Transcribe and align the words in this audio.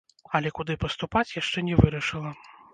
Але 0.39 0.51
куды 0.59 0.77
паступаць, 0.85 1.33
яшчэ 1.41 1.67
не 1.71 1.75
вырашыла. 1.85 2.37